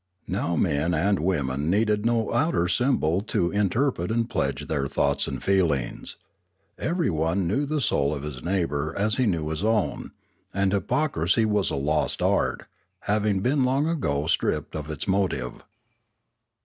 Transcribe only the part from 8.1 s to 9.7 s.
of his neighbour as he knew his